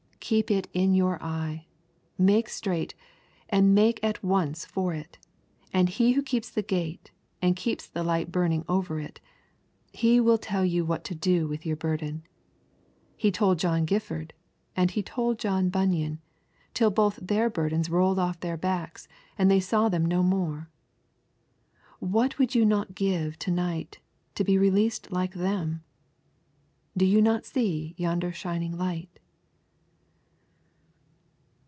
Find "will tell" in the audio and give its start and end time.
10.21-10.63